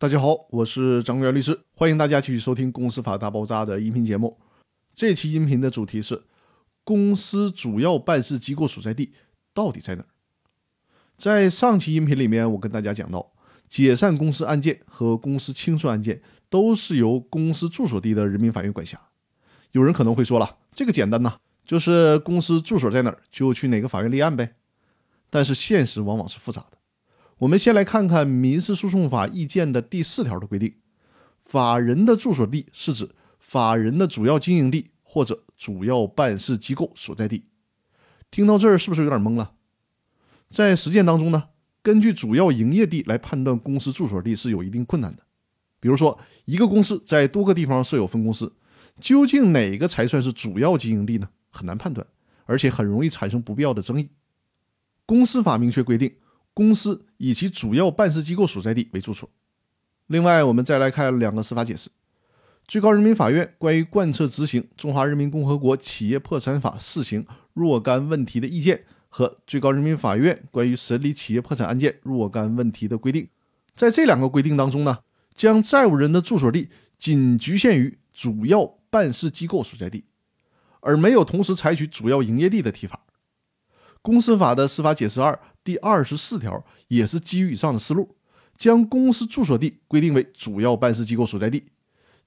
[0.00, 4.40] 大家好，我是张元律师，欢迎大家继续收听《公司法大爆炸》的音频节目。
[4.94, 6.22] 这期音频的主题是：
[6.84, 9.12] 公司主要办事机构所在地
[9.52, 10.06] 到底在哪儿？
[11.18, 13.32] 在上期音频里面，我跟大家讲到，
[13.68, 18.98] 解散公司案件和公司清算案件都是由公司住所地的人民法院管辖。
[19.72, 21.36] 有人可能会说了，这个简单呐，
[21.66, 24.54] 就是公司住所在哪儿就去哪个法院立案呗。
[25.28, 26.78] 但是现实往往是复杂的。
[27.40, 30.74] 我们先来看看民事诉讼法意见的第四条的规定：
[31.42, 37.46] 法人的住所地是指法人的主要经营地或者主要办事机构所在地。
[38.30, 39.52] 听到这儿是不是有点懵了？
[40.50, 41.44] 在实践当中呢，
[41.82, 45.22] 根据主要营业地来判断公司住所地是有一定困难的。
[45.80, 48.52] 比如说，一个公司在多个地方设有分公司，
[49.00, 51.30] 究竟哪个才算是主要经营地呢？
[51.48, 52.06] 很难判断，
[52.44, 54.10] 而且很容易产生不必要的争议。
[55.06, 56.12] 公司法明确规定。
[56.60, 59.26] 公司以其主要办事机构所在地为住所。
[60.08, 61.88] 另外，我们再来看两个司法解释：
[62.68, 73.26] 最高人民法院关于贯彻执行《中华人民共和国企业破产法》试行若干问题的意见和最高人民法院关于审理企业破产案件若干问题的规定。
[73.74, 74.98] 在这两个规定当中呢，
[75.34, 80.04] 将债务人的住所地仅局限于主要办事机构所在地，
[80.80, 83.06] 而没有同时采取主要营业地的提法。
[84.02, 85.40] 公司法的司法解释二。
[85.62, 88.16] 第二十四条也是基于以上的思路，
[88.56, 91.64] 将公司住所地规定为主要办事机构所在地，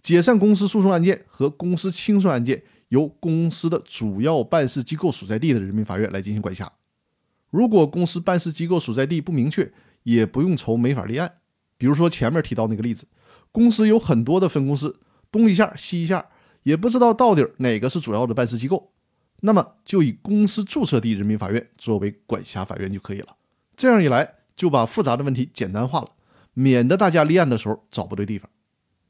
[0.02, 6.72] 解散公司诉讼案件和公司清算案件由公司的主要办事机构所在地的人民法院来进行管辖。
[7.50, 9.72] 如果公司办事机构所在地不明确，
[10.04, 11.32] 也不用愁没法立案。
[11.78, 13.06] 比如说前面提到那个例子，
[13.52, 15.00] 公司有很多的分公司，
[15.32, 16.28] 东一下西一下，
[16.64, 18.92] 也不知道到底哪个是主要的办事机构。
[19.46, 23.36] 那么就以公司注册地人民法院作为管辖法院就可以了。
[23.76, 26.10] 这样一来，就把复杂的问题简单化了，
[26.54, 28.50] 免得大家立案的时候找不对地方。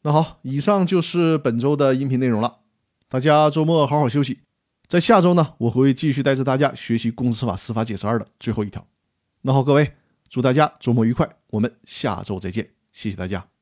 [0.02, 2.62] 那好，以上就是本周的音频内容了。
[3.08, 4.40] 大家周末好好休息。
[4.88, 8.86] 在下周呢，我会继续带着大家学习《公司法司法解释二》的最后一条。
[9.44, 9.94] 那好，各位，
[10.30, 13.53] 祝大家周末愉快，我们下周再见，谢谢大家。